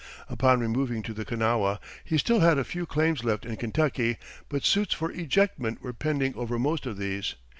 Upon 0.31 0.59
removing 0.59 1.03
to 1.03 1.13
the 1.13 1.25
Kanawha, 1.25 1.79
he 2.03 2.17
still 2.17 2.39
had 2.39 2.57
a 2.57 2.63
few 2.63 2.87
claims 2.87 3.23
left 3.23 3.45
in 3.45 3.55
Kentucky, 3.55 4.17
but 4.49 4.63
suits 4.65 4.95
for 4.95 5.11
ejectment 5.11 5.79
were 5.83 5.93
pending 5.93 6.33
over 6.33 6.57
most 6.57 6.87
of 6.87 6.97
these. 6.97 7.35